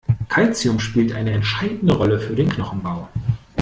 [0.29, 3.07] Calcium spielt eine entscheidende Rolle für den Knochenbau.